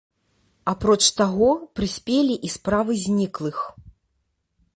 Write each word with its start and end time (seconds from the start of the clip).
Апроч 0.71 1.03
таго, 1.19 1.51
прыспелі 1.81 2.35
і 2.49 2.51
справы 2.55 2.91
зніклых. 3.07 3.57